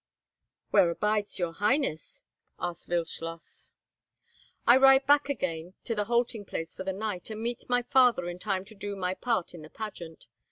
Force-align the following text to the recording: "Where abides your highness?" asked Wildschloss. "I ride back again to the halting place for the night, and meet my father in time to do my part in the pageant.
"Where 0.71 0.89
abides 0.89 1.37
your 1.37 1.53
highness?" 1.53 2.23
asked 2.57 2.89
Wildschloss. 2.89 3.71
"I 4.65 4.75
ride 4.75 5.05
back 5.05 5.29
again 5.29 5.75
to 5.83 5.93
the 5.93 6.05
halting 6.05 6.45
place 6.45 6.73
for 6.73 6.83
the 6.83 6.91
night, 6.91 7.29
and 7.29 7.39
meet 7.39 7.69
my 7.69 7.83
father 7.83 8.27
in 8.27 8.39
time 8.39 8.65
to 8.65 8.73
do 8.73 8.95
my 8.95 9.13
part 9.13 9.53
in 9.53 9.61
the 9.61 9.69
pageant. 9.69 10.25